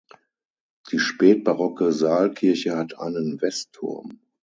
Die 0.89 0.97
spätbarocke 0.97 1.91
Saalkirche 1.91 2.75
hat 2.75 2.97
einen 2.97 3.39
Westturm. 3.39 4.09